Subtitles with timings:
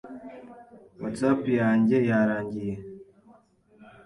[1.01, 2.75] Whatsapp yanjye yarangiye